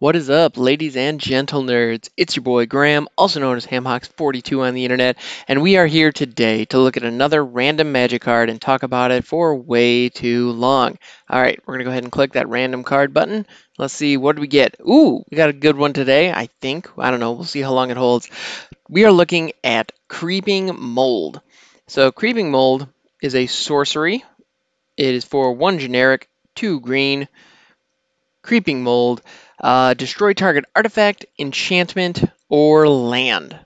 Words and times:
What 0.00 0.14
is 0.14 0.30
up, 0.30 0.56
ladies 0.56 0.96
and 0.96 1.18
gentle 1.18 1.64
nerds? 1.64 2.08
It's 2.16 2.36
your 2.36 2.44
boy 2.44 2.66
Graham, 2.66 3.08
also 3.18 3.40
known 3.40 3.56
as 3.56 3.66
Hamhawks42 3.66 4.60
on 4.60 4.74
the 4.74 4.84
internet, 4.84 5.16
and 5.48 5.60
we 5.60 5.76
are 5.76 5.88
here 5.88 6.12
today 6.12 6.66
to 6.66 6.78
look 6.78 6.96
at 6.96 7.02
another 7.02 7.44
random 7.44 7.90
magic 7.90 8.22
card 8.22 8.48
and 8.48 8.60
talk 8.60 8.84
about 8.84 9.10
it 9.10 9.24
for 9.24 9.56
way 9.56 10.08
too 10.08 10.52
long. 10.52 10.98
All 11.28 11.42
right, 11.42 11.60
we're 11.66 11.74
going 11.74 11.80
to 11.80 11.84
go 11.86 11.90
ahead 11.90 12.04
and 12.04 12.12
click 12.12 12.34
that 12.34 12.48
random 12.48 12.84
card 12.84 13.12
button. 13.12 13.44
Let's 13.76 13.92
see, 13.92 14.16
what 14.16 14.36
do 14.36 14.40
we 14.40 14.46
get? 14.46 14.76
Ooh, 14.88 15.24
we 15.28 15.36
got 15.36 15.50
a 15.50 15.52
good 15.52 15.76
one 15.76 15.94
today, 15.94 16.32
I 16.32 16.48
think. 16.60 16.88
I 16.96 17.10
don't 17.10 17.18
know, 17.18 17.32
we'll 17.32 17.42
see 17.42 17.62
how 17.62 17.72
long 17.72 17.90
it 17.90 17.96
holds. 17.96 18.30
We 18.88 19.04
are 19.04 19.10
looking 19.10 19.50
at 19.64 19.90
Creeping 20.06 20.76
Mold. 20.78 21.40
So, 21.88 22.12
Creeping 22.12 22.52
Mold 22.52 22.86
is 23.20 23.34
a 23.34 23.48
sorcery. 23.48 24.24
It 24.96 25.16
is 25.16 25.24
for 25.24 25.54
one 25.54 25.80
generic, 25.80 26.28
two 26.54 26.78
green, 26.78 27.26
Creeping 28.42 28.84
Mold. 28.84 29.22
Uh, 29.60 29.94
destroy 29.94 30.32
target 30.32 30.64
artifact, 30.74 31.26
enchantment, 31.38 32.22
or 32.48 32.88
land. 32.88 33.58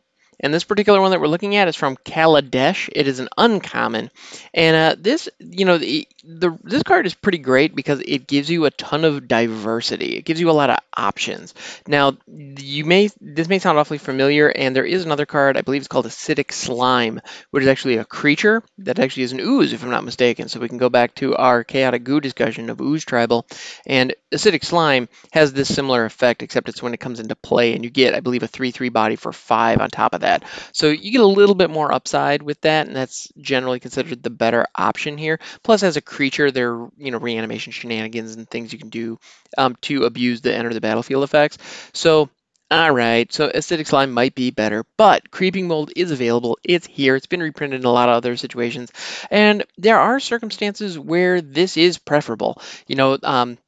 And 0.43 0.53
this 0.53 0.65
particular 0.65 1.01
one 1.01 1.13
that 1.13 1.21
we're 1.21 1.29
looking 1.29 1.57
at 1.57 1.69
is 1.69 1.77
from 1.77 1.97
Kaladesh. 1.97 2.89
It 2.93 3.07
is 3.07 3.21
an 3.21 3.29
uncommon. 3.39 4.11
And 4.53 4.77
uh, 4.77 4.97
this, 4.99 5.29
you 5.39 5.65
know, 5.65 5.79
the, 5.79 6.09
the, 6.25 6.59
this 6.65 6.83
card 6.83 7.07
is 7.07 7.15
pretty 7.15 7.39
great 7.39 7.75
because 7.75 8.03
it 8.05 8.27
gives 8.27 8.51
you 8.51 8.65
a 8.65 8.71
ton 8.71 9.05
of 9.05 9.29
diversity. 9.29 10.17
It 10.17 10.25
gives 10.25 10.41
you 10.41 10.51
a 10.51 10.53
lot 10.53 10.71
of 10.71 10.79
options. 10.97 11.55
Now, 11.87 12.17
you 12.27 12.85
may 12.85 13.11
this 13.21 13.49
may 13.49 13.59
sound 13.59 13.79
awfully 13.79 13.99
familiar, 13.99 14.49
and 14.49 14.75
there 14.75 14.85
is 14.85 15.05
another 15.05 15.27
card, 15.27 15.57
I 15.57 15.63
believe 15.63 15.81
it's 15.81 15.89
called 15.89 16.07
Acidic 16.07 16.53
Slime, 16.53 17.21
which 17.51 17.63
is 17.63 17.69
actually 17.69 17.97
a 17.99 18.05
creature 18.05 18.63
that 18.79 18.99
actually 18.99 19.25
is 19.25 19.33
an 19.33 19.41
ooze, 19.41 19.73
if 19.73 19.83
I'm 19.83 19.91
not 19.91 20.05
mistaken. 20.05 20.49
So 20.49 20.61
we 20.61 20.69
can 20.69 20.79
go 20.79 20.89
back 20.89 21.15
to 21.17 21.37
our 21.37 21.65
Chaotic 21.65 22.05
Goo 22.05 22.21
discussion 22.21 22.71
of 22.71 22.81
Ooze 22.81 23.05
Tribal. 23.05 23.47
And 23.87 24.15
Acidic 24.33 24.65
Slime 24.65 25.09
has 25.33 25.53
this 25.53 25.73
similar 25.73 26.05
effect, 26.05 26.43
except 26.43 26.69
it's 26.69 26.83
when 26.83 26.95
it 26.95 27.01
comes 27.01 27.21
into 27.21 27.37
play, 27.37 27.75
and 27.75 27.85
you 27.85 27.91
get, 27.91 28.15
I 28.15 28.21
believe, 28.21 28.43
a 28.43 28.49
3-3 28.49 28.93
body 28.93 29.17
for 29.17 29.33
5 29.33 29.81
on 29.81 29.91
top 29.91 30.15
of 30.15 30.23
that 30.23 30.32
that. 30.33 30.45
So 30.73 30.89
you 30.89 31.13
get 31.13 31.21
a 31.21 31.27
little 31.27 31.55
bit 31.55 31.71
more 31.71 31.93
upside 31.93 32.43
with 32.43 32.61
that, 32.63 32.87
and 32.87 32.97
that's 32.97 33.29
generally 33.39 33.81
considered 33.81 34.23
the 34.23 34.31
better 34.31 34.67
option 34.75 35.19
here. 35.19 35.39
Plus, 35.63 35.83
as 35.83 35.97
a 35.97 36.01
creature, 36.01 36.51
there 36.51 36.75
are 36.75 36.89
you 36.97 37.11
know 37.11 37.19
reanimation 37.19 37.73
shenanigans 37.73 38.35
and 38.35 38.49
things 38.49 38.73
you 38.73 38.79
can 38.79 38.89
do 38.91 39.19
um, 39.59 39.77
to 39.83 40.05
abuse 40.05 40.41
the 40.41 40.55
enter 40.55 40.73
the 40.73 40.81
battlefield 40.81 41.25
effects. 41.25 41.59
So 41.93 42.31
all 42.71 42.91
right, 42.91 43.31
so 43.31 43.51
acidic 43.51 43.87
slime 43.87 44.13
might 44.13 44.35
be 44.35 44.51
better, 44.51 44.87
but 44.97 45.31
creeping 45.31 45.69
mold 45.69 45.93
is 45.95 46.11
available. 46.11 46.59
It's 46.65 46.87
here. 46.87 47.17
It's 47.17 47.27
been 47.27 47.43
reprinted 47.43 47.81
in 47.81 47.87
a 47.87 47.93
lot 47.93 48.09
of 48.09 48.15
other 48.15 48.35
situations, 48.39 48.91
and 49.31 49.65
there 49.77 49.99
are 49.99 50.19
circumstances 50.19 50.99
where 50.99 51.43
this 51.43 51.77
is 51.77 51.99
preferable. 51.99 52.63
You 52.87 52.97
know, 52.97 53.19
um, 53.23 53.59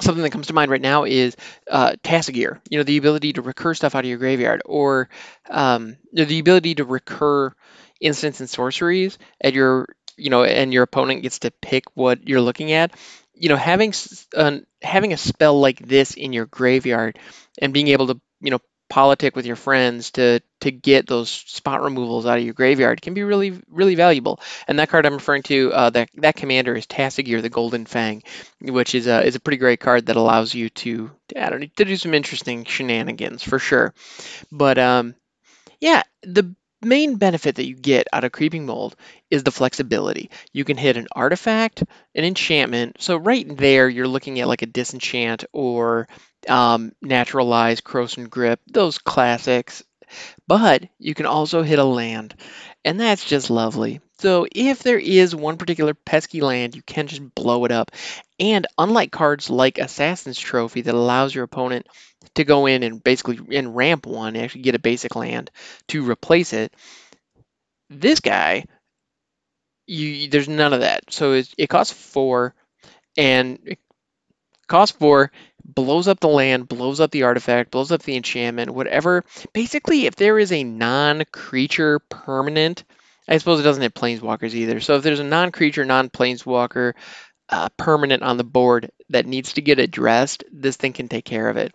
something 0.00 0.22
that 0.22 0.30
comes 0.30 0.48
to 0.48 0.52
mind 0.52 0.70
right 0.70 0.80
now 0.80 1.04
is 1.04 1.36
uh, 1.70 1.92
Tasigur. 2.02 2.60
You 2.70 2.78
know, 2.78 2.84
the 2.84 2.98
ability 2.98 3.34
to 3.34 3.42
recur 3.42 3.74
stuff 3.74 3.94
out 3.94 4.04
of 4.04 4.08
your 4.08 4.18
graveyard, 4.18 4.62
or 4.64 5.08
um, 5.50 5.96
the 6.12 6.38
ability 6.38 6.76
to 6.76 6.84
recur 6.84 7.52
instants 8.00 8.40
and 8.40 8.48
sorceries 8.48 9.18
at 9.40 9.54
your, 9.54 9.86
you 10.16 10.30
know, 10.30 10.44
and 10.44 10.72
your 10.72 10.84
opponent 10.84 11.22
gets 11.22 11.40
to 11.40 11.50
pick 11.50 11.84
what 11.94 12.26
you're 12.28 12.40
looking 12.40 12.72
at. 12.72 12.94
You 13.34 13.48
know, 13.50 13.56
having 13.56 13.92
having 14.82 15.12
a 15.12 15.16
spell 15.16 15.60
like 15.60 15.78
this 15.78 16.14
in 16.14 16.32
your 16.32 16.46
graveyard 16.46 17.18
and 17.60 17.72
being 17.72 17.88
able 17.88 18.08
to, 18.08 18.20
you 18.40 18.50
know, 18.50 18.58
politic 18.88 19.36
with 19.36 19.46
your 19.46 19.56
friends 19.56 20.12
to 20.12 20.40
to 20.60 20.70
get 20.70 21.06
those 21.06 21.30
spot 21.30 21.82
removals 21.82 22.26
out 22.26 22.38
of 22.38 22.44
your 22.44 22.54
graveyard 22.54 23.02
can 23.02 23.14
be 23.14 23.22
really 23.22 23.60
really 23.70 23.94
valuable. 23.94 24.40
And 24.66 24.78
that 24.78 24.88
card 24.88 25.06
I'm 25.06 25.14
referring 25.14 25.42
to, 25.44 25.72
uh, 25.72 25.90
that 25.90 26.10
that 26.16 26.36
commander 26.36 26.74
is 26.74 26.86
Tasigur 26.86 27.42
the 27.42 27.48
Golden 27.48 27.86
Fang, 27.86 28.22
which 28.60 28.94
is 28.94 29.06
a 29.06 29.24
is 29.24 29.36
a 29.36 29.40
pretty 29.40 29.58
great 29.58 29.80
card 29.80 30.06
that 30.06 30.16
allows 30.16 30.54
you 30.54 30.70
to 30.70 31.10
I 31.36 31.50
don't 31.50 31.74
to 31.76 31.84
do 31.84 31.96
some 31.96 32.14
interesting 32.14 32.64
shenanigans 32.64 33.42
for 33.42 33.58
sure. 33.58 33.94
But 34.50 34.78
um, 34.78 35.14
yeah, 35.80 36.02
the 36.22 36.54
main 36.82 37.16
benefit 37.16 37.56
that 37.56 37.66
you 37.66 37.74
get 37.74 38.06
out 38.12 38.24
of 38.24 38.32
Creeping 38.32 38.66
Mold 38.66 38.96
is 39.30 39.42
the 39.42 39.50
flexibility. 39.50 40.30
You 40.52 40.64
can 40.64 40.76
hit 40.76 40.96
an 40.96 41.08
artifact, 41.12 41.82
an 42.14 42.24
enchantment. 42.24 42.96
So 43.00 43.16
right 43.16 43.46
there, 43.56 43.88
you're 43.88 44.08
looking 44.08 44.40
at 44.40 44.48
like 44.48 44.62
a 44.62 44.66
disenchant 44.66 45.44
or 45.52 46.08
um, 46.48 46.92
naturalize, 47.02 47.80
Krosan 47.80 48.30
Grip, 48.30 48.60
those 48.66 48.98
classics. 48.98 49.82
But 50.46 50.84
you 50.98 51.14
can 51.14 51.26
also 51.26 51.62
hit 51.62 51.78
a 51.78 51.84
land, 51.84 52.34
and 52.88 52.98
that's 52.98 53.22
just 53.22 53.50
lovely. 53.50 54.00
So 54.18 54.46
if 54.50 54.82
there 54.82 54.98
is 54.98 55.36
one 55.36 55.58
particular 55.58 55.92
pesky 55.92 56.40
land, 56.40 56.74
you 56.74 56.80
can 56.80 57.06
just 57.06 57.34
blow 57.34 57.66
it 57.66 57.70
up. 57.70 57.90
And 58.40 58.66
unlike 58.78 59.12
cards 59.12 59.50
like 59.50 59.76
Assassin's 59.76 60.38
Trophy 60.38 60.80
that 60.80 60.94
allows 60.94 61.34
your 61.34 61.44
opponent 61.44 61.86
to 62.36 62.44
go 62.44 62.64
in 62.64 62.82
and 62.82 63.04
basically 63.04 63.40
in 63.50 63.74
ramp 63.74 64.06
one 64.06 64.36
and 64.36 64.42
actually 64.42 64.62
get 64.62 64.74
a 64.74 64.78
basic 64.78 65.14
land 65.16 65.50
to 65.88 66.10
replace 66.10 66.54
it, 66.54 66.72
this 67.90 68.20
guy, 68.20 68.64
you 69.86 70.30
there's 70.30 70.48
none 70.48 70.72
of 70.72 70.80
that. 70.80 71.12
So 71.12 71.34
it, 71.34 71.52
it 71.58 71.66
costs 71.68 71.92
four, 71.92 72.54
and 73.18 73.58
it 73.66 73.78
costs 74.66 74.96
four, 74.96 75.30
blows 75.68 76.08
up 76.08 76.18
the 76.18 76.28
land, 76.28 76.66
blows 76.66 76.98
up 76.98 77.10
the 77.10 77.24
artifact, 77.24 77.70
blows 77.70 77.92
up 77.92 78.02
the 78.02 78.16
enchantment, 78.16 78.70
whatever. 78.70 79.24
Basically, 79.52 80.06
if 80.06 80.16
there 80.16 80.38
is 80.38 80.50
a 80.50 80.64
non-creature 80.64 82.00
permanent, 82.08 82.84
I 83.28 83.36
suppose 83.36 83.60
it 83.60 83.64
doesn't 83.64 83.82
have 83.82 83.94
planeswalkers 83.94 84.54
either. 84.54 84.80
So 84.80 84.96
if 84.96 85.02
there's 85.02 85.20
a 85.20 85.24
non-creature, 85.24 85.84
non-planeswalker 85.84 86.94
uh, 87.50 87.68
permanent 87.76 88.22
on 88.22 88.38
the 88.38 88.44
board 88.44 88.90
that 89.10 89.26
needs 89.26 89.54
to 89.54 89.62
get 89.62 89.78
addressed, 89.78 90.44
this 90.50 90.76
thing 90.76 90.94
can 90.94 91.08
take 91.08 91.26
care 91.26 91.48
of 91.48 91.58
it. 91.58 91.72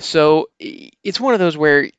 So 0.00 0.48
it's 0.58 1.20
one 1.20 1.34
of 1.34 1.40
those 1.40 1.56
where 1.56 1.90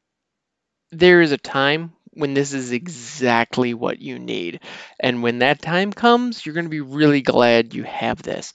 there 0.92 1.22
is 1.22 1.32
a 1.32 1.38
time 1.38 1.94
when 2.12 2.34
this 2.34 2.54
is 2.54 2.72
exactly 2.72 3.74
what 3.74 4.00
you 4.00 4.20
need. 4.20 4.60
And 5.00 5.24
when 5.24 5.40
that 5.40 5.62
time 5.62 5.94
comes, 5.94 6.46
you're 6.46 6.56
going 6.56 6.66
to 6.66 6.70
be 6.70 6.82
really 6.82 7.22
glad 7.22 7.74
you 7.74 7.84
have 7.84 8.22
this 8.22 8.54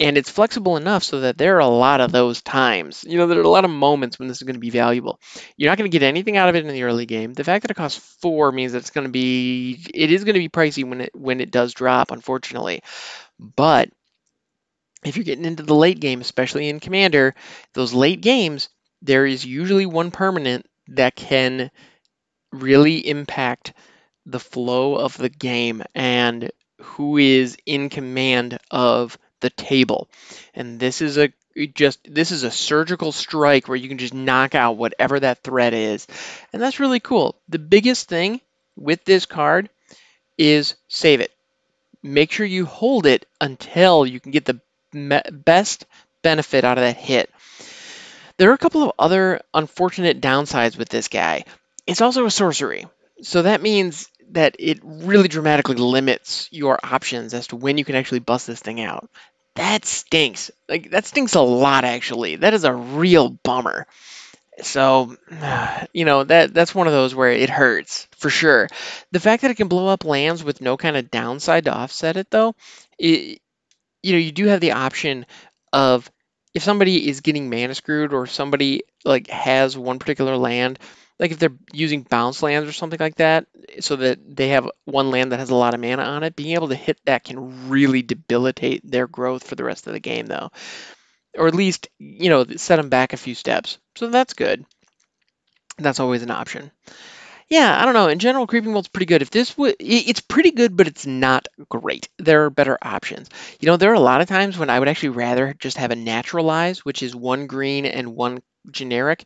and 0.00 0.16
it's 0.16 0.30
flexible 0.30 0.78
enough 0.78 1.04
so 1.04 1.20
that 1.20 1.36
there 1.36 1.56
are 1.56 1.60
a 1.60 1.68
lot 1.68 2.00
of 2.00 2.10
those 2.10 2.40
times. 2.40 3.04
You 3.06 3.18
know, 3.18 3.26
there 3.26 3.38
are 3.38 3.42
a 3.42 3.48
lot 3.48 3.66
of 3.66 3.70
moments 3.70 4.18
when 4.18 4.28
this 4.28 4.38
is 4.38 4.42
going 4.44 4.54
to 4.54 4.60
be 4.60 4.70
valuable. 4.70 5.20
You're 5.58 5.70
not 5.70 5.76
going 5.76 5.90
to 5.90 5.96
get 5.96 6.04
anything 6.04 6.38
out 6.38 6.48
of 6.48 6.56
it 6.56 6.64
in 6.64 6.72
the 6.72 6.84
early 6.84 7.04
game. 7.04 7.34
The 7.34 7.44
fact 7.44 7.62
that 7.62 7.70
it 7.70 7.76
costs 7.76 8.16
four 8.20 8.50
means 8.50 8.72
that 8.72 8.78
it's 8.78 8.90
going 8.90 9.06
to 9.06 9.12
be 9.12 9.84
it 9.92 10.10
is 10.10 10.24
going 10.24 10.34
to 10.34 10.40
be 10.40 10.48
pricey 10.48 10.88
when 10.88 11.02
it 11.02 11.10
when 11.14 11.40
it 11.40 11.50
does 11.50 11.74
drop, 11.74 12.10
unfortunately. 12.10 12.80
But 13.38 13.90
if 15.04 15.16
you're 15.16 15.24
getting 15.24 15.44
into 15.44 15.62
the 15.62 15.74
late 15.74 16.00
game, 16.00 16.22
especially 16.22 16.70
in 16.70 16.80
Commander, 16.80 17.34
those 17.74 17.92
late 17.92 18.22
games, 18.22 18.70
there 19.02 19.26
is 19.26 19.44
usually 19.44 19.86
one 19.86 20.10
permanent 20.10 20.66
that 20.88 21.14
can 21.14 21.70
really 22.52 23.06
impact 23.06 23.74
the 24.26 24.40
flow 24.40 24.96
of 24.96 25.16
the 25.16 25.28
game 25.28 25.82
and 25.94 26.50
who 26.80 27.18
is 27.18 27.56
in 27.66 27.88
command 27.88 28.58
of 28.70 29.18
the 29.40 29.50
table. 29.50 30.08
And 30.54 30.78
this 30.78 31.00
is 31.00 31.18
a 31.18 31.32
just 31.74 31.98
this 32.04 32.30
is 32.30 32.44
a 32.44 32.50
surgical 32.50 33.12
strike 33.12 33.66
where 33.68 33.76
you 33.76 33.88
can 33.88 33.98
just 33.98 34.14
knock 34.14 34.54
out 34.54 34.76
whatever 34.76 35.20
that 35.20 35.42
threat 35.42 35.74
is. 35.74 36.06
And 36.52 36.62
that's 36.62 36.80
really 36.80 37.00
cool. 37.00 37.36
The 37.48 37.58
biggest 37.58 38.08
thing 38.08 38.40
with 38.76 39.04
this 39.04 39.26
card 39.26 39.68
is 40.38 40.74
save 40.88 41.20
it. 41.20 41.32
Make 42.02 42.32
sure 42.32 42.46
you 42.46 42.64
hold 42.64 43.06
it 43.06 43.26
until 43.40 44.06
you 44.06 44.20
can 44.20 44.32
get 44.32 44.44
the 44.44 44.60
best 44.92 45.84
benefit 46.22 46.64
out 46.64 46.78
of 46.78 46.82
that 46.82 46.96
hit. 46.96 47.30
There 48.36 48.50
are 48.50 48.54
a 48.54 48.58
couple 48.58 48.82
of 48.82 48.92
other 48.98 49.42
unfortunate 49.52 50.20
downsides 50.20 50.78
with 50.78 50.88
this 50.88 51.08
guy. 51.08 51.44
It's 51.86 52.00
also 52.00 52.24
a 52.24 52.30
sorcery. 52.30 52.86
So 53.22 53.42
that 53.42 53.60
means 53.60 54.08
that 54.32 54.56
it 54.58 54.80
really 54.82 55.28
dramatically 55.28 55.76
limits 55.76 56.48
your 56.50 56.78
options 56.82 57.34
as 57.34 57.48
to 57.48 57.56
when 57.56 57.78
you 57.78 57.84
can 57.84 57.94
actually 57.94 58.20
bust 58.20 58.46
this 58.46 58.60
thing 58.60 58.80
out. 58.80 59.08
That 59.56 59.84
stinks. 59.84 60.50
Like 60.68 60.90
that 60.90 61.06
stinks 61.06 61.34
a 61.34 61.40
lot 61.40 61.84
actually. 61.84 62.36
That 62.36 62.54
is 62.54 62.64
a 62.64 62.72
real 62.72 63.30
bummer. 63.30 63.86
So, 64.62 65.16
you 65.92 66.04
know, 66.04 66.24
that 66.24 66.54
that's 66.54 66.74
one 66.74 66.86
of 66.86 66.92
those 66.92 67.14
where 67.14 67.30
it 67.30 67.50
hurts 67.50 68.08
for 68.16 68.30
sure. 68.30 68.68
The 69.12 69.20
fact 69.20 69.42
that 69.42 69.50
it 69.50 69.56
can 69.56 69.68
blow 69.68 69.88
up 69.88 70.04
lands 70.04 70.44
with 70.44 70.60
no 70.60 70.76
kind 70.76 70.96
of 70.96 71.10
downside 71.10 71.64
to 71.64 71.74
offset 71.74 72.16
it 72.16 72.30
though, 72.30 72.54
it, 72.98 73.40
you 74.02 74.12
know, 74.12 74.18
you 74.18 74.32
do 74.32 74.46
have 74.46 74.60
the 74.60 74.72
option 74.72 75.26
of 75.72 76.10
if 76.54 76.62
somebody 76.62 77.08
is 77.08 77.20
getting 77.20 77.50
mana 77.50 77.74
screwed 77.74 78.12
or 78.12 78.26
somebody 78.26 78.82
like 79.04 79.28
has 79.28 79.76
one 79.76 79.98
particular 79.98 80.36
land 80.36 80.78
like 81.20 81.30
if 81.32 81.38
they're 81.38 81.56
using 81.72 82.02
bounce 82.02 82.42
lands 82.42 82.68
or 82.68 82.72
something 82.72 82.98
like 82.98 83.16
that, 83.16 83.46
so 83.80 83.96
that 83.96 84.18
they 84.36 84.48
have 84.48 84.68
one 84.86 85.10
land 85.10 85.32
that 85.32 85.38
has 85.38 85.50
a 85.50 85.54
lot 85.54 85.74
of 85.74 85.80
mana 85.80 86.02
on 86.02 86.24
it, 86.24 86.34
being 86.34 86.54
able 86.54 86.68
to 86.68 86.74
hit 86.74 86.98
that 87.04 87.24
can 87.24 87.68
really 87.68 88.02
debilitate 88.02 88.90
their 88.90 89.06
growth 89.06 89.46
for 89.46 89.54
the 89.54 89.64
rest 89.64 89.86
of 89.86 89.92
the 89.92 90.00
game, 90.00 90.26
though, 90.26 90.50
or 91.38 91.48
at 91.48 91.54
least 91.54 91.88
you 91.98 92.30
know 92.30 92.44
set 92.56 92.76
them 92.76 92.88
back 92.88 93.12
a 93.12 93.18
few 93.18 93.34
steps. 93.34 93.78
So 93.96 94.08
that's 94.08 94.34
good. 94.34 94.64
That's 95.78 96.00
always 96.00 96.22
an 96.22 96.30
option. 96.30 96.70
Yeah, 97.48 97.76
I 97.80 97.84
don't 97.84 97.94
know. 97.94 98.08
In 98.08 98.20
general, 98.20 98.46
Creeping 98.46 98.72
Mold's 98.72 98.88
pretty 98.88 99.06
good. 99.06 99.22
If 99.22 99.30
this 99.30 99.58
would, 99.58 99.76
it's 99.80 100.20
pretty 100.20 100.52
good, 100.52 100.76
but 100.76 100.86
it's 100.86 101.06
not 101.06 101.48
great. 101.68 102.08
There 102.18 102.44
are 102.44 102.50
better 102.50 102.78
options. 102.80 103.28
You 103.60 103.66
know, 103.66 103.76
there 103.76 103.90
are 103.90 103.94
a 103.94 104.00
lot 104.00 104.20
of 104.20 104.28
times 104.28 104.56
when 104.56 104.70
I 104.70 104.78
would 104.78 104.88
actually 104.88 105.10
rather 105.10 105.54
just 105.58 105.76
have 105.76 105.90
a 105.90 105.96
naturalize, 105.96 106.84
which 106.84 107.02
is 107.02 107.14
one 107.14 107.48
green 107.48 107.86
and 107.86 108.14
one 108.14 108.42
generic, 108.70 109.24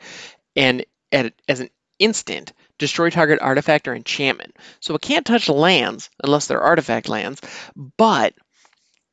and 0.57 0.87
at, 1.13 1.35
as 1.49 1.61
an 1.61 1.71
instant 1.99 2.53
destroy 2.79 3.11
target 3.11 3.39
artifact 3.41 3.89
or 3.89 3.95
enchantment. 3.95 4.57
So 4.81 4.95
it 4.95 5.03
can't 5.03 5.27
touch 5.27 5.49
lands 5.49 6.11
unless 6.23 6.47
they're 6.47 6.61
artifact 6.61 7.09
lands, 7.09 7.41
but 7.97 8.35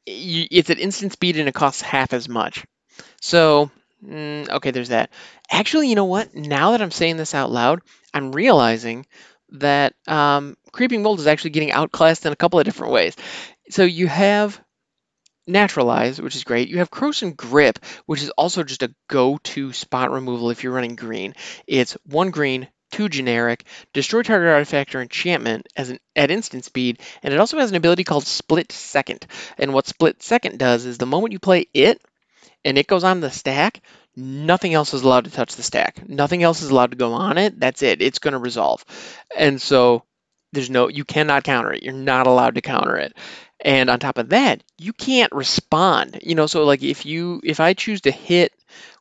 it's 0.06 0.70
at 0.70 0.80
instant 0.80 1.14
speed 1.14 1.38
and 1.38 1.48
it 1.48 1.54
costs 1.54 1.82
half 1.82 2.14
as 2.14 2.28
much. 2.28 2.66
So, 3.22 3.70
mm, 4.04 4.50
okay, 4.50 4.72
there's 4.72 4.90
that. 4.90 5.12
Actually, 5.50 5.90
you 5.90 5.96
know 5.96 6.06
what? 6.06 6.34
Now 6.36 6.72
that 6.72 6.82
I'm 6.82 6.92
saying 6.92 7.18
this 7.18 7.36
out 7.36 7.52
loud, 7.52 7.82
I'm 8.14 8.32
realizing 8.32 9.06
that 9.52 9.94
um, 10.08 10.58
Creeping 10.72 11.04
Mold 11.04 11.20
is 11.20 11.28
actually 11.28 11.52
getting 11.52 11.72
outclassed 11.72 12.26
in 12.26 12.34
a 12.34 12.38
couple 12.38 12.60
of 12.60 12.66
different 12.66 12.94
ways. 12.94 13.16
So 13.70 13.84
you 13.84 14.08
have 14.08 14.60
Naturalize, 15.48 16.22
which 16.22 16.36
is 16.36 16.44
great. 16.44 16.70
You 16.70 16.78
have 16.78 16.92
Krosan 16.92 17.36
Grip, 17.36 17.80
which 18.06 18.22
is 18.22 18.30
also 18.32 18.64
just 18.64 18.84
a 18.84 18.94
go-to 19.10 19.74
spot 19.74 20.12
removal 20.12 20.50
if 20.50 20.64
you're 20.64 20.74
running 20.74 20.96
green. 20.96 21.34
It's 21.68 21.98
one 22.06 22.30
green, 22.30 22.68
two 22.92 23.10
generic, 23.10 23.64
destroy 23.94 24.22
target 24.22 24.50
artifact 24.50 24.94
or 24.94 25.02
enchantment 25.02 25.68
as 25.76 25.90
an 25.90 26.00
at 26.16 26.32
instant 26.32 26.66
speed, 26.66 27.00
and 27.24 27.34
it 27.34 27.40
also 27.40 27.58
has 27.58 27.72
an 27.72 27.78
ability 27.78 28.04
called 28.04 28.28
Split 28.28 28.72
Second. 28.72 29.26
And 29.58 29.74
what 29.74 29.88
Split 29.88 30.22
Second 30.22 30.60
does 30.60 30.86
is 30.86 30.98
the 30.98 31.06
moment 31.06 31.34
you 31.34 31.40
play 31.40 31.68
it 31.74 32.02
and 32.64 32.78
it 32.78 32.88
goes 32.88 33.04
on 33.04 33.20
the 33.20 33.32
stack, 33.32 33.82
nothing 34.16 34.74
else 34.74 34.94
is 34.94 35.02
allowed 35.02 35.26
to 35.26 35.32
touch 35.32 35.56
the 35.56 35.64
stack. 35.64 36.08
Nothing 36.08 36.44
else 36.44 36.62
is 36.62 36.70
allowed 36.70 36.92
to 36.92 36.98
go 36.98 37.14
on 37.14 37.38
it. 37.38 37.60
That's 37.60 37.82
it. 37.82 38.02
It's 38.02 38.20
going 38.20 38.34
to 38.34 38.40
resolve. 38.40 38.86
And 39.36 39.62
so 39.62 40.04
there's 40.54 40.70
no 40.70 40.90
you 40.90 41.06
cannot 41.06 41.44
counter 41.44 41.74
it. 41.74 41.84
You're 41.84 41.94
not 41.94 42.28
allowed 42.28 42.56
to 42.56 42.62
counter 42.62 42.98
it. 42.98 43.14
And 43.64 43.90
on 43.90 44.00
top 44.00 44.18
of 44.18 44.30
that, 44.30 44.64
you 44.78 44.92
can't 44.92 45.32
respond. 45.32 46.20
You 46.24 46.36
know, 46.36 46.48
so 46.48 46.66
like 46.66 46.82
if 46.82 47.06
you 47.06 47.42
if 47.44 47.60
I 47.60 47.74
choose 47.74 48.02
to 48.02 48.12
hit 48.12 48.54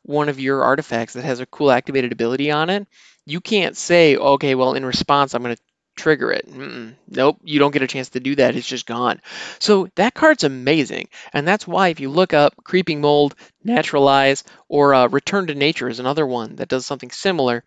one 0.03 0.29
of 0.29 0.39
your 0.39 0.63
artifacts 0.63 1.13
that 1.13 1.23
has 1.23 1.39
a 1.39 1.45
cool 1.45 1.71
activated 1.71 2.11
ability 2.11 2.51
on 2.51 2.69
it, 2.69 2.87
you 3.25 3.41
can't 3.41 3.75
say, 3.75 4.15
okay, 4.15 4.55
well, 4.55 4.73
in 4.73 4.85
response, 4.85 5.33
I'm 5.33 5.43
going 5.43 5.55
to 5.55 5.61
trigger 5.95 6.31
it. 6.31 6.47
Mm-mm. 6.49 6.95
Nope, 7.07 7.39
you 7.43 7.59
don't 7.59 7.71
get 7.71 7.81
a 7.81 7.87
chance 7.87 8.09
to 8.09 8.19
do 8.19 8.35
that. 8.35 8.55
It's 8.55 8.67
just 8.67 8.85
gone. 8.85 9.21
So 9.59 9.89
that 9.95 10.13
card's 10.13 10.43
amazing. 10.43 11.09
And 11.33 11.47
that's 11.47 11.67
why 11.67 11.89
if 11.89 11.99
you 11.99 12.09
look 12.09 12.33
up 12.33 12.55
Creeping 12.63 13.01
Mold, 13.01 13.35
Naturalize, 13.63 14.43
or 14.67 14.93
uh, 14.93 15.07
Return 15.07 15.47
to 15.47 15.55
Nature 15.55 15.89
is 15.89 15.99
another 15.99 16.25
one 16.25 16.55
that 16.55 16.69
does 16.69 16.85
something 16.85 17.11
similar. 17.11 17.63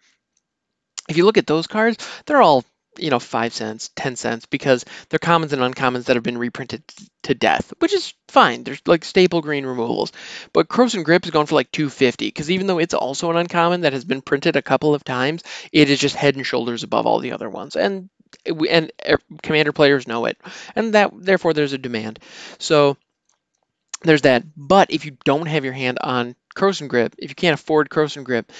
If 1.08 1.16
you 1.16 1.24
look 1.24 1.38
at 1.38 1.46
those 1.46 1.66
cards, 1.66 1.98
they're 2.26 2.42
all 2.42 2.64
you 2.98 3.10
know, 3.10 3.18
five 3.18 3.52
cents, 3.52 3.90
ten 3.96 4.16
cents, 4.16 4.46
because 4.46 4.84
they're 5.08 5.18
commons 5.18 5.52
and 5.52 5.62
uncommons 5.62 6.04
that 6.04 6.16
have 6.16 6.22
been 6.22 6.38
reprinted 6.38 6.82
to 7.24 7.34
death, 7.34 7.72
which 7.78 7.92
is 7.92 8.14
fine. 8.28 8.64
There's 8.64 8.82
like 8.86 9.04
staple 9.04 9.40
green 9.40 9.66
removals. 9.66 10.12
But 10.52 10.68
Krosan 10.68 11.04
Grip 11.04 11.24
is 11.24 11.30
going 11.30 11.46
for 11.46 11.54
like 11.54 11.70
250, 11.72 12.26
because 12.26 12.50
even 12.50 12.66
though 12.66 12.78
it's 12.78 12.94
also 12.94 13.30
an 13.30 13.36
uncommon 13.36 13.82
that 13.82 13.92
has 13.92 14.04
been 14.04 14.22
printed 14.22 14.56
a 14.56 14.62
couple 14.62 14.94
of 14.94 15.04
times, 15.04 15.42
it 15.72 15.90
is 15.90 15.98
just 15.98 16.16
head 16.16 16.36
and 16.36 16.46
shoulders 16.46 16.82
above 16.82 17.06
all 17.06 17.18
the 17.20 17.32
other 17.32 17.50
ones. 17.50 17.76
And 17.76 18.10
and 18.46 18.92
er, 19.08 19.18
commander 19.42 19.72
players 19.72 20.08
know 20.08 20.26
it, 20.26 20.36
and 20.74 20.94
that 20.94 21.12
therefore 21.14 21.52
there's 21.52 21.72
a 21.72 21.78
demand. 21.78 22.18
So 22.58 22.96
there's 24.02 24.22
that. 24.22 24.44
But 24.56 24.90
if 24.90 25.04
you 25.04 25.16
don't 25.24 25.46
have 25.46 25.64
your 25.64 25.72
hand 25.72 25.98
on 26.00 26.36
Krosan 26.54 26.88
Grip, 26.88 27.14
if 27.18 27.30
you 27.30 27.34
can't 27.34 27.58
afford 27.58 27.90
Krosan 27.90 28.24
Grip, 28.24 28.50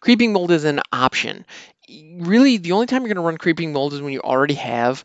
Creeping 0.00 0.32
Mold 0.32 0.50
is 0.50 0.64
an 0.64 0.80
option. 0.92 1.44
Really 1.88 2.56
the 2.56 2.72
only 2.72 2.86
time 2.86 3.02
you're 3.02 3.14
going 3.14 3.22
to 3.22 3.28
run 3.28 3.36
creeping 3.36 3.72
mold 3.72 3.92
is 3.92 4.00
when 4.00 4.12
you 4.12 4.20
already 4.20 4.54
have 4.54 5.04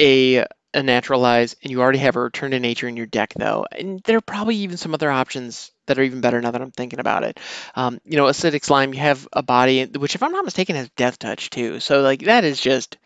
a 0.00 0.44
a 0.74 0.82
naturalize 0.82 1.54
and 1.62 1.70
you 1.70 1.80
already 1.80 2.00
have 2.00 2.16
a 2.16 2.20
return 2.20 2.50
to 2.50 2.58
nature 2.58 2.88
in 2.88 2.96
your 2.96 3.06
deck 3.06 3.32
though. 3.36 3.64
And 3.70 4.00
there 4.02 4.16
are 4.16 4.20
probably 4.20 4.56
even 4.56 4.76
some 4.76 4.92
other 4.92 5.10
options 5.10 5.70
that 5.86 5.98
are 5.98 6.02
even 6.02 6.20
better 6.20 6.40
now 6.40 6.50
that 6.50 6.60
i'm 6.60 6.72
thinking 6.72 6.98
about 6.98 7.22
it. 7.22 7.38
Um, 7.76 8.00
you 8.04 8.16
know 8.16 8.24
acidic 8.24 8.64
slime 8.64 8.92
you 8.92 9.00
have 9.00 9.26
a 9.32 9.42
body 9.42 9.84
which 9.84 10.16
if 10.16 10.22
i'm 10.22 10.32
not 10.32 10.44
mistaken 10.44 10.76
has 10.76 10.88
death 10.90 11.18
touch 11.18 11.50
too. 11.50 11.80
So 11.80 12.00
like 12.00 12.22
that 12.22 12.44
is 12.44 12.60
just 12.60 12.96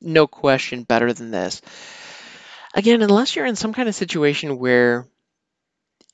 no 0.00 0.26
question 0.26 0.82
better 0.82 1.12
than 1.12 1.30
this. 1.30 1.62
Again 2.74 3.02
unless 3.02 3.36
you're 3.36 3.46
in 3.46 3.56
some 3.56 3.72
kind 3.72 3.88
of 3.88 3.94
situation 3.94 4.58
where 4.58 5.06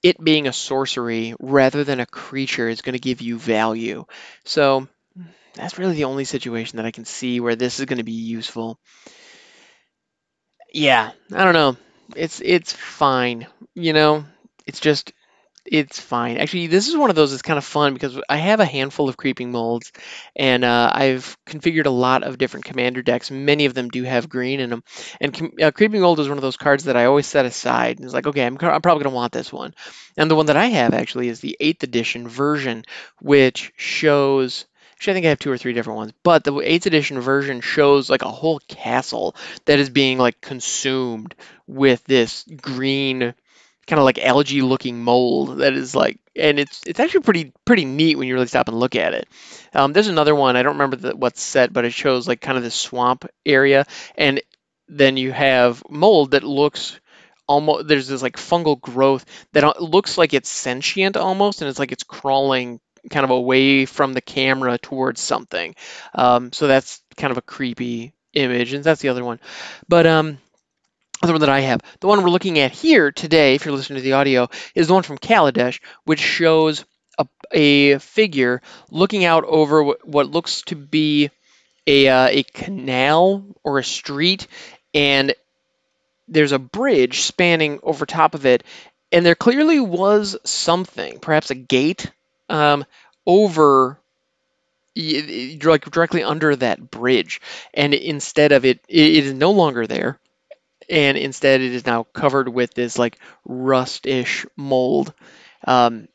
it 0.03 0.23
being 0.23 0.47
a 0.47 0.53
sorcery 0.53 1.35
rather 1.41 1.85
than 1.85 2.01
a 2.01 2.07
creature 2.07 2.69
is 2.69 2.83
going 2.83 2.95
to 2.95 2.99
give 2.99 3.21
you 3.21 3.39
value 3.39 4.05
so 4.45 4.87
that's 5.55 5.79
really 5.79 5.95
the 5.95 6.05
only 6.05 6.25
situation 6.25 6.77
that 6.77 6.87
I 6.87 6.93
can 6.93 7.05
see 7.05 7.41
where 7.41 7.57
this 7.57 7.81
is 7.81 7.87
going 7.87 7.99
to 7.99 8.05
be 8.05 8.13
useful. 8.13 8.79
Yeah, 10.73 11.11
I 11.33 11.45
don't 11.45 11.55
know. 11.55 11.77
It's 12.17 12.41
it's 12.41 12.73
fine. 12.73 13.47
You 13.75 13.93
know, 13.93 14.25
it's 14.67 14.81
just 14.81 15.13
it's 15.71 16.01
fine. 16.01 16.39
Actually, 16.39 16.69
this 16.69 16.89
is 16.89 16.97
one 16.97 17.11
of 17.11 17.17
those 17.17 17.31
that's 17.31 17.43
kind 17.43 17.59
of 17.59 17.65
fun 17.65 17.95
because 17.95 18.19
I 18.29 18.37
have 18.37 18.61
a 18.61 18.65
handful 18.65 19.09
of 19.09 19.17
creeping 19.17 19.53
molds, 19.53 19.93
and 20.35 20.65
uh, 20.65 20.91
I've 20.93 21.37
configured 21.47 21.87
a 21.87 21.91
lot 21.91 22.23
of 22.23 22.39
different 22.39 22.67
commander 22.67 23.03
decks. 23.03 23.31
Many 23.31 23.67
of 23.67 23.75
them 23.75 23.89
do 23.89 24.03
have 24.05 24.29
green 24.29 24.61
in 24.61 24.71
them, 24.71 24.85
and 25.21 25.53
uh, 25.63 25.71
creeping 25.71 26.01
mold 26.01 26.21
is 26.21 26.29
one 26.29 26.39
of 26.39 26.43
those 26.43 26.57
cards 26.57 26.85
that 26.85 26.97
I 26.97 27.05
always 27.05 27.27
set 27.27 27.47
aside. 27.47 27.97
And 27.97 28.05
it's 28.05 28.15
like, 28.15 28.27
okay, 28.27 28.45
I'm, 28.45 28.55
I'm 28.61 28.83
probably 28.83 29.05
going 29.05 29.13
to 29.13 29.17
want 29.17 29.33
this 29.33 29.53
one, 29.53 29.75
and 30.17 30.31
the 30.31 30.37
one 30.37 30.47
that 30.47 30.57
I 30.57 30.67
have 30.67 30.95
actually 30.95 31.29
is 31.29 31.41
the 31.41 31.57
eighth 31.61 31.83
edition 31.83 32.29
version, 32.29 32.85
which 33.21 33.73
shows 33.77 34.65
Actually, 34.99 35.13
I 35.13 35.15
think 35.15 35.27
I 35.27 35.29
have 35.29 35.39
two 35.39 35.53
or 35.53 35.59
three 35.59 35.75
different 35.75 35.97
ones. 35.97 36.13
But 36.25 36.43
the 36.43 36.53
8th 36.53 36.87
edition 36.87 37.21
version 37.21 37.61
shows 37.61 38.11
like 38.11 38.23
a 38.23 38.31
whole 38.33 38.61
castle 38.67 39.37
that 39.67 39.79
is 39.79 39.91
being 39.91 40.19
like 40.19 40.41
consumed 40.41 41.37
with 41.69 42.03
this 42.03 42.45
green 42.61 43.33
kind 43.89 43.99
of 43.99 44.05
like 44.05 44.25
algae 44.25 44.63
looking 44.63 45.03
mold 45.03 45.59
that 45.59 45.73
is 45.73 45.97
like 45.97 46.19
and 46.37 46.61
it's 46.61 46.83
it's 46.87 47.01
actually 47.01 47.23
pretty 47.23 47.53
pretty 47.65 47.85
neat 47.85 48.17
when 48.17 48.29
you 48.29 48.35
really 48.35 48.47
stop 48.47 48.69
and 48.69 48.79
look 48.79 48.95
at 48.95 49.15
it 49.15 49.27
um, 49.75 49.93
there's 49.93 50.09
another 50.09 50.35
one 50.35 50.57
i 50.57 50.63
don't 50.63 50.75
remember 50.75 50.97
the, 50.97 51.17
what's 51.17 51.43
set 51.43 51.73
but 51.73 51.85
it 51.85 51.93
shows 51.93 52.29
like 52.29 52.41
kind 52.41 52.57
of 52.57 52.63
this 52.63 52.75
swamp 52.75 53.27
area 53.45 53.85
and 54.17 54.41
then 54.89 55.17
you 55.17 55.33
have 55.33 55.83
mold 55.91 56.31
that 56.31 56.45
looks 56.45 57.01
almost 57.49 57.89
there's 57.89 58.09
this 58.09 58.23
like 58.23 58.37
fungal 58.37 58.81
growth 58.81 59.25
that 59.53 59.83
looks 59.83 60.17
like 60.17 60.35
it's 60.35 60.51
sentient 60.51 61.17
almost 61.17 61.61
and 61.61 61.69
it's 61.69 61.79
like 61.79 61.93
it's 61.93 62.05
crawling 62.05 62.79
kind 63.11 63.25
of 63.25 63.31
away 63.31 63.87
from 63.87 64.13
the 64.13 64.21
camera 64.21 64.79
towards 64.79 65.21
something. 65.21 65.75
Um, 66.15 66.53
so 66.53 66.67
that's 66.67 67.03
kind 67.17 67.31
of 67.31 67.39
a 67.39 67.43
creepy 67.43 68.13
image, 68.33 68.73
and 68.73 68.85
that's 68.85 69.01
the 69.01 69.09
other 69.09 69.25
one. 69.25 69.41
But 69.89 70.07
um, 70.07 70.39
other 71.23 71.33
one 71.33 71.41
that 71.41 71.49
I 71.49 71.61
have, 71.61 71.81
the 72.01 72.07
one 72.07 72.23
we're 72.23 72.31
looking 72.31 72.59
at 72.59 72.73
here 72.73 73.11
today, 73.11 73.55
if 73.55 73.65
you're 73.65 73.75
listening 73.75 73.99
to 73.99 74.03
the 74.03 74.13
audio, 74.13 74.49
is 74.75 74.87
the 74.87 74.95
one 74.95 75.03
from 75.03 75.19
Kaladesh, 75.19 75.81
which 76.05 76.21
shows 76.21 76.85
a, 77.19 77.27
a 77.53 77.99
figure 77.99 78.63
looking 78.91 79.25
out 79.25 79.45
over 79.45 79.83
what, 79.83 80.07
what 80.07 80.31
looks 80.31 80.63
to 80.63 80.77
be 80.77 81.31
a, 81.87 82.09
uh, 82.09 82.29
a 82.29 82.43
canal 82.43 83.45
or 83.65 83.79
a 83.79 83.85
street, 83.85 84.47
and 84.95 85.35
there's 86.29 86.53
a 86.53 86.59
bridge 86.59 87.23
spanning 87.23 87.81
over 87.83 88.07
top 88.07 88.35
of 88.35 88.47
it, 88.47 88.63
and 89.11 89.25
there 89.25 89.35
clearly 89.35 89.81
was 89.81 90.37
something, 90.45 91.19
perhaps 91.19 91.51
a 91.51 91.55
gate 91.55 92.11
um, 92.49 92.85
over 93.27 93.99
like 94.97 95.91
directly 95.91 96.25
under 96.25 96.57
that 96.57 96.91
bridge 96.91 97.41
and 97.73 97.95
instead 97.95 98.51
of 98.51 98.65
it 98.65 98.81
it 98.89 99.25
is 99.25 99.33
no 99.33 99.53
longer 99.53 99.87
there 99.87 100.19
and 100.89 101.17
instead 101.17 101.61
it 101.61 101.73
is 101.73 101.87
now 101.87 102.03
covered 102.03 102.49
with 102.49 102.75
this 102.75 102.99
like 102.99 103.19
rust-ish 103.45 104.47
mold 104.57 105.13
um, 105.67 106.09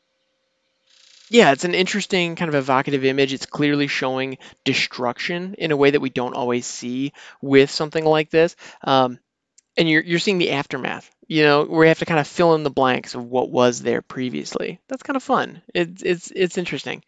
yeah 1.30 1.52
it's 1.52 1.64
an 1.64 1.74
interesting 1.74 2.36
kind 2.36 2.48
of 2.48 2.54
evocative 2.54 3.04
image 3.04 3.32
it's 3.32 3.46
clearly 3.46 3.86
showing 3.86 4.38
destruction 4.64 5.54
in 5.58 5.72
a 5.72 5.76
way 5.76 5.90
that 5.90 6.00
we 6.00 6.10
don't 6.10 6.34
always 6.34 6.66
see 6.66 7.12
with 7.40 7.70
something 7.70 8.04
like 8.04 8.30
this 8.30 8.56
um, 8.82 9.18
and 9.76 9.88
you're, 9.88 10.02
you're 10.02 10.18
seeing 10.18 10.38
the 10.38 10.52
aftermath 10.52 11.10
you 11.26 11.42
know, 11.42 11.64
where 11.64 11.84
you 11.84 11.88
have 11.88 12.00
to 12.00 12.04
kind 12.04 12.20
of 12.20 12.26
fill 12.26 12.54
in 12.54 12.64
the 12.64 12.70
blanks 12.70 13.14
of 13.14 13.24
what 13.24 13.50
was 13.50 13.80
there 13.80 14.02
previously. 14.02 14.80
That's 14.88 15.02
kind 15.02 15.16
of 15.16 15.22
fun. 15.22 15.62
It's 15.74 16.02
it's 16.02 16.30
it's 16.30 16.58
interesting. 16.58 17.02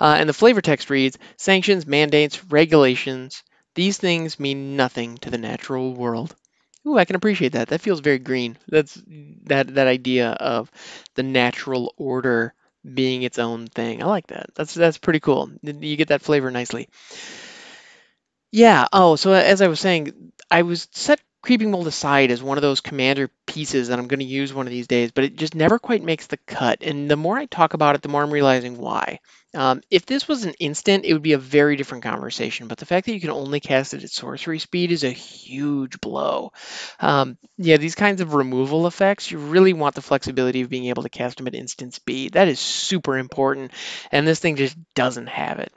Uh, 0.00 0.16
and 0.18 0.28
the 0.28 0.34
flavor 0.34 0.60
text 0.60 0.90
reads: 0.90 1.18
sanctions, 1.36 1.86
mandates, 1.86 2.44
regulations. 2.44 3.42
These 3.74 3.98
things 3.98 4.40
mean 4.40 4.76
nothing 4.76 5.18
to 5.18 5.30
the 5.30 5.38
natural 5.38 5.94
world. 5.94 6.34
Ooh, 6.86 6.98
I 6.98 7.04
can 7.04 7.16
appreciate 7.16 7.52
that. 7.52 7.68
That 7.68 7.80
feels 7.80 8.00
very 8.00 8.18
green. 8.18 8.56
That's 8.68 9.00
that 9.44 9.74
that 9.74 9.86
idea 9.88 10.30
of 10.30 10.70
the 11.14 11.22
natural 11.22 11.92
order 11.96 12.54
being 12.94 13.22
its 13.22 13.38
own 13.38 13.66
thing. 13.66 14.02
I 14.02 14.06
like 14.06 14.28
that. 14.28 14.50
That's 14.54 14.72
that's 14.74 14.98
pretty 14.98 15.20
cool. 15.20 15.50
You 15.62 15.96
get 15.96 16.08
that 16.08 16.22
flavor 16.22 16.50
nicely. 16.50 16.88
Yeah. 18.52 18.86
Oh, 18.92 19.16
so 19.16 19.32
uh, 19.32 19.36
as 19.36 19.60
I 19.62 19.68
was 19.68 19.80
saying, 19.80 20.32
I 20.50 20.62
was 20.62 20.88
set 20.92 21.20
Creeping 21.42 21.70
Mold 21.70 21.86
aside 21.86 22.30
as 22.30 22.42
one 22.42 22.58
of 22.58 22.62
those 22.62 22.80
commander 22.80 23.30
pieces 23.46 23.88
that 23.88 23.98
I'm 23.98 24.08
going 24.08 24.20
to 24.20 24.26
use 24.26 24.52
one 24.52 24.66
of 24.66 24.72
these 24.72 24.88
days, 24.88 25.12
but 25.12 25.24
it 25.24 25.36
just 25.36 25.54
never 25.54 25.78
quite 25.78 26.02
makes 26.02 26.26
the 26.26 26.38
cut. 26.38 26.78
And 26.82 27.08
the 27.10 27.16
more 27.16 27.38
I 27.38 27.46
talk 27.46 27.74
about 27.74 27.94
it, 27.94 28.02
the 28.02 28.08
more 28.08 28.22
I'm 28.22 28.32
realizing 28.32 28.78
why. 28.78 29.20
Um, 29.56 29.80
if 29.90 30.04
this 30.04 30.28
was 30.28 30.44
an 30.44 30.54
instant, 30.60 31.04
it 31.06 31.12
would 31.14 31.22
be 31.22 31.32
a 31.32 31.38
very 31.38 31.76
different 31.76 32.04
conversation. 32.04 32.68
But 32.68 32.78
the 32.78 32.86
fact 32.86 33.06
that 33.06 33.14
you 33.14 33.20
can 33.20 33.30
only 33.30 33.58
cast 33.58 33.94
it 33.94 34.04
at 34.04 34.10
sorcery 34.10 34.58
speed 34.58 34.92
is 34.92 35.02
a 35.02 35.10
huge 35.10 36.00
blow. 36.00 36.52
Um, 37.00 37.38
yeah, 37.56 37.78
these 37.78 37.94
kinds 37.94 38.20
of 38.20 38.34
removal 38.34 38.86
effects, 38.86 39.30
you 39.30 39.38
really 39.38 39.72
want 39.72 39.94
the 39.94 40.02
flexibility 40.02 40.60
of 40.60 40.68
being 40.68 40.86
able 40.86 41.04
to 41.04 41.08
cast 41.08 41.38
them 41.38 41.46
at 41.46 41.54
instant 41.54 41.94
speed. 41.94 42.34
That 42.34 42.48
is 42.48 42.60
super 42.60 43.16
important, 43.16 43.72
and 44.12 44.26
this 44.26 44.40
thing 44.40 44.56
just 44.56 44.76
doesn't 44.94 45.28
have 45.28 45.58
it. 45.58 45.72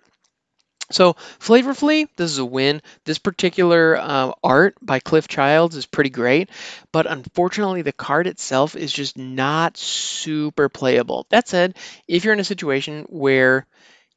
So 0.92 1.14
flavorfully, 1.40 2.08
this 2.16 2.32
is 2.32 2.40
a 2.40 2.46
win. 2.46 2.82
This 3.06 3.20
particular 3.20 3.96
uh, 3.96 4.32
art 4.44 4.76
by 4.82 5.00
Cliff 5.00 5.28
Childs 5.28 5.76
is 5.76 5.86
pretty 5.86 6.10
great, 6.10 6.50
but 6.92 7.06
unfortunately 7.06 7.84
the 7.84 7.92
card 7.92 8.26
itself 8.26 8.76
is 8.76 8.92
just 8.92 9.18
not 9.18 9.78
super 9.78 10.68
playable. 10.68 11.28
That 11.30 11.48
said, 11.48 11.76
if 12.08 12.24
you're 12.24 12.34
in 12.34 12.40
a 12.40 12.46
situation 12.46 13.06
where 13.10 13.68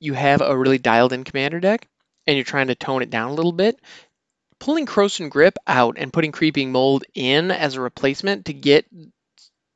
you 0.00 0.14
have 0.14 0.40
a 0.40 0.56
really 0.56 0.78
dialed 0.78 1.12
in 1.12 1.24
commander 1.24 1.60
deck 1.60 1.88
and 2.26 2.36
you're 2.36 2.44
trying 2.44 2.68
to 2.68 2.74
tone 2.74 3.02
it 3.02 3.10
down 3.10 3.30
a 3.30 3.34
little 3.34 3.52
bit, 3.52 3.78
pulling 4.58 4.86
Krosan 4.86 5.28
Grip 5.28 5.58
out 5.66 5.96
and 5.98 6.12
putting 6.12 6.32
Creeping 6.32 6.72
Mold 6.72 7.04
in 7.14 7.50
as 7.50 7.74
a 7.74 7.80
replacement 7.80 8.46
to 8.46 8.54
get 8.54 8.86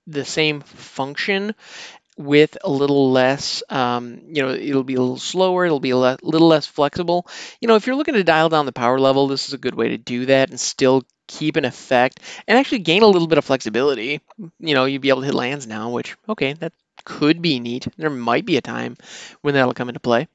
the 0.06 0.24
same 0.24 0.60
function 0.60 1.54
with 2.16 2.56
a 2.64 2.70
little 2.70 3.10
less, 3.12 3.62
um, 3.68 4.20
you 4.28 4.42
know, 4.42 4.50
it'll 4.50 4.84
be 4.84 4.94
a 4.94 5.00
little 5.00 5.18
slower, 5.18 5.66
it'll 5.66 5.80
be 5.80 5.90
a 5.90 5.96
le- 5.96 6.18
little 6.22 6.48
less 6.48 6.66
flexible. 6.66 7.26
You 7.60 7.68
know, 7.68 7.76
if 7.76 7.86
you're 7.86 7.96
looking 7.96 8.14
to 8.14 8.24
dial 8.24 8.48
down 8.48 8.66
the 8.66 8.72
power 8.72 8.98
level, 8.98 9.28
this 9.28 9.48
is 9.48 9.54
a 9.54 9.58
good 9.58 9.74
way 9.74 9.88
to 9.88 9.98
do 9.98 10.26
that 10.26 10.50
and 10.50 10.58
still 10.58 11.02
keep 11.28 11.56
an 11.56 11.64
effect 11.64 12.20
and 12.46 12.56
actually 12.58 12.78
gain 12.80 13.02
a 13.02 13.06
little 13.06 13.28
bit 13.28 13.38
of 13.38 13.44
flexibility. 13.44 14.20
You 14.60 14.74
know, 14.74 14.84
you'd 14.86 15.02
be 15.02 15.10
able 15.10 15.20
to 15.22 15.26
hit 15.26 15.34
lands 15.34 15.66
now, 15.66 15.90
which, 15.90 16.16
okay, 16.28 16.54
that 16.54 16.72
could 17.04 17.42
be 17.42 17.60
neat. 17.60 17.86
There 17.96 18.10
might 18.10 18.46
be 18.46 18.56
a 18.56 18.62
time 18.62 18.96
when 19.42 19.54
that'll 19.54 19.74
come 19.74 19.88
into 19.88 20.00
play 20.00 20.28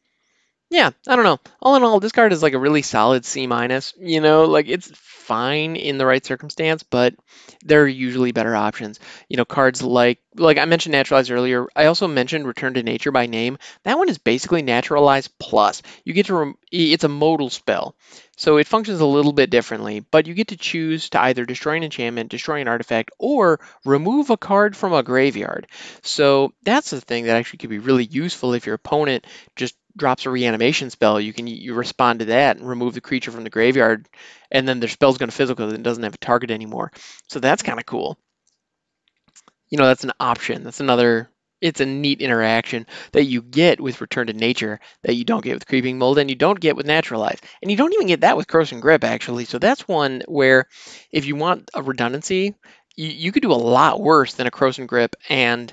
yeah, 0.72 0.92
I 1.06 1.18
don't 1.18 1.26
know. 1.26 1.40
All 1.62 1.76
in 1.76 1.84
all, 1.84 2.00
this 2.00 2.14
card 2.14 2.32
is 2.32 2.42
like 2.42 2.54
a 2.54 2.60
really 2.60 2.82
solid 2.82 3.26
C 3.26 3.46
minus. 3.46 3.94
You 4.00 4.22
know, 4.22 4.46
like 4.46 4.70
it's 4.70 4.90
fine 4.96 5.76
in 5.76 5.98
the 5.98 6.06
right 6.06 6.26
circumstance, 6.26 6.82
but 6.82 7.14
there 7.62 7.84
are 7.84 7.88
usually 7.88 8.32
better 8.32 8.56
options. 8.56 9.02
You 9.28 9.36
know, 9.36 9.44
cards 9.44 9.82
like 9.82 10.20
like 10.36 10.58
I 10.58 10.64
mentioned 10.64 10.94
Naturalize 10.94 11.30
earlier. 11.30 11.68
I 11.76 11.88
also 11.88 12.08
mentioned 12.08 12.48
Return 12.48 12.76
to 12.76 12.84
Nature 12.84 13.12
by 13.12 13.26
name. 13.26 13.58
That 13.84 13.98
one 13.98 14.08
is 14.08 14.18
basically 14.18 14.62
Naturalize 14.62 15.28
plus. 15.28 15.82
You 16.06 16.14
get 16.14 16.28
to 16.28 16.36
rem- 16.36 16.58
it's 16.72 17.04
a 17.04 17.10
modal 17.10 17.50
spell, 17.50 17.94
so 18.38 18.56
it 18.56 18.66
functions 18.66 19.02
a 19.02 19.06
little 19.06 19.34
bit 19.34 19.50
differently. 19.50 20.00
But 20.00 20.26
you 20.26 20.34
get 20.34 20.48
to 20.48 20.58
choose 20.58 21.10
to 21.10 21.22
either 21.22 21.44
destroy 21.44 21.76
an 21.76 21.84
enchantment, 21.84 22.32
destroy 22.32 22.62
an 22.62 22.70
artifact, 22.70 23.12
or 23.20 23.60
remove 23.84 24.30
a 24.30 24.38
card 24.38 24.78
from 24.78 24.94
a 24.94 25.04
graveyard. 25.04 25.68
So 26.02 26.54
that's 26.64 26.92
the 26.92 27.02
thing 27.02 27.26
that 27.26 27.36
actually 27.36 27.58
could 27.58 27.70
be 27.70 27.80
really 27.80 28.06
useful 28.06 28.54
if 28.54 28.66
your 28.66 28.76
opponent 28.76 29.28
just 29.58 29.76
drops 29.98 30.26
a 30.26 30.30
reanimation 30.30 30.90
spell, 30.90 31.20
you 31.20 31.34
can 31.34 31.48
you 31.48 31.74
respond 31.74 32.20
to 32.20 32.26
that 32.26 32.58
and 32.58 32.68
remove 32.68 32.94
the 32.94 33.02
creature 33.02 33.32
from 33.32 33.44
the 33.44 33.50
graveyard, 33.50 34.08
and 34.52 34.68
then 34.68 34.80
their 34.80 34.90
spell's 34.90 35.18
going 35.18 35.30
to 35.30 35.48
because 35.48 35.74
it 35.74 35.84
doesn't 35.84 36.04
have 36.04 36.14
a 36.14 36.18
target 36.18 36.52
anymore. 36.52 36.92
So 37.28 37.40
that's 37.40 37.64
kind 37.64 37.80
of 37.80 37.86
cool. 37.86 38.18
You 39.70 39.78
know, 39.78 39.86
that's 39.86 40.04
an 40.04 40.12
option. 40.20 40.64
That's 40.64 40.80
another. 40.80 41.30
It's 41.62 41.80
a 41.80 41.86
neat 41.86 42.22
interaction 42.22 42.88
that 43.12 43.26
you 43.26 43.44
get 43.44 43.80
with 43.80 44.02
Return 44.02 44.28
to 44.28 44.34
Nature 44.34 44.80
that 45.04 45.16
you 45.16 45.24
don't 45.24 45.44
get 45.44 45.54
with 45.54 45.68
Creeping 45.68 46.00
Mold 46.00 46.18
and 46.18 46.28
you 46.28 46.36
don't 46.36 46.60
get 46.60 46.76
with 46.76 46.88
Naturalize. 46.88 47.38
And 47.62 47.70
you 47.70 47.78
don't 47.78 47.94
even 47.94 48.08
get 48.08 48.22
that 48.22 48.36
with 48.36 48.48
Krosan 48.48 48.82
Grip, 48.82 49.04
actually. 49.04 49.46
So 49.46 49.60
that's 49.60 49.88
one 49.88 50.24
where 50.28 50.66
if 51.12 51.26
you 51.26 51.36
want 51.36 51.70
a 51.76 51.84
redundancy, 51.84 52.56
you, 52.96 53.10
you 53.10 53.32
could 53.32 53.44
do 53.44 53.52
a 53.52 53.54
lot 53.54 54.02
worse 54.02 54.34
than 54.34 54.48
a 54.48 54.52
Krosan 54.52 54.88
Grip 54.88 55.16
and 55.30 55.72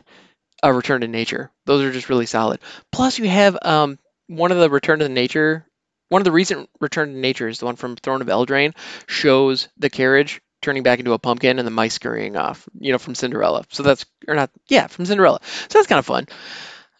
a 0.63 0.73
Return 0.73 1.01
to 1.01 1.09
Nature. 1.09 1.51
Those 1.67 1.85
are 1.85 1.93
just 1.93 2.09
really 2.09 2.27
solid. 2.27 2.61
Plus, 2.93 3.19
you 3.19 3.29
have 3.29 3.57
um, 3.63 3.99
one 4.29 4.53
of 4.53 4.59
the 4.59 4.71
Return 4.71 5.01
to 5.01 5.05
the 5.05 5.09
Nature, 5.09 5.67
one 6.09 6.23
of 6.23 6.25
the 6.25 6.33
recent 6.33 6.71
Return 6.81 7.13
to 7.13 7.19
Nature 7.19 7.49
is 7.49 7.59
the 7.59 7.67
one 7.67 7.77
from 7.77 7.97
Throne 7.97 8.23
of 8.23 8.29
Eldraine, 8.29 8.75
shows 9.07 9.69
the 9.79 9.91
carriage 9.91 10.41
turning 10.63 10.83
back 10.83 10.99
into 10.99 11.13
a 11.13 11.19
pumpkin 11.19 11.59
and 11.59 11.67
the 11.67 11.73
mice 11.73 11.95
scurrying 11.95 12.37
off, 12.37 12.69
you 12.79 12.93
know, 12.93 12.99
from 12.99 13.15
Cinderella. 13.15 13.65
So 13.71 13.83
that's, 13.83 14.07
or 14.27 14.35
not, 14.35 14.51
yeah, 14.69 14.87
from 14.87 15.07
Cinderella. 15.07 15.41
So 15.43 15.79
that's 15.79 15.87
kind 15.87 15.99
of 15.99 16.07
fun. 16.07 16.27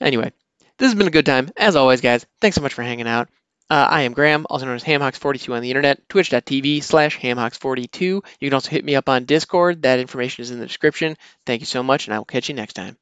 Anyway, 0.01 0.33
this 0.79 0.87
has 0.87 0.95
been 0.95 1.09
a 1.09 1.13
good 1.13 1.27
time. 1.27 1.51
As 1.57 1.77
always, 1.77 2.01
guys, 2.01 2.25
thanks 2.41 2.55
so 2.55 2.63
much 2.63 2.75
for 2.75 2.83
hanging 2.83 3.09
out. 3.09 3.29
Uh, 3.71 3.87
I 3.91 4.03
am 4.03 4.15
Graham, 4.15 4.47
also 4.49 4.65
known 4.65 4.77
as 4.77 4.85
HamHawks42 4.85 5.55
on 5.55 5.61
the 5.61 5.71
internet, 5.71 6.09
twitch.tv 6.09 6.83
slash 6.83 7.19
HamHawks42. 7.19 8.01
You 8.01 8.23
can 8.41 8.55
also 8.55 8.71
hit 8.71 8.85
me 8.85 8.95
up 8.95 9.11
on 9.11 9.27
Discord. 9.27 9.83
That 9.83 9.99
information 9.99 10.43
is 10.43 10.51
in 10.51 10.59
the 10.59 10.67
description. 10.67 11.17
Thank 11.45 11.61
you 11.61 11.67
so 11.67 11.83
much, 11.83 12.07
and 12.07 12.15
I 12.15 12.19
will 12.19 12.25
catch 12.25 12.49
you 12.49 12.55
next 12.55 12.75
time. 12.75 12.97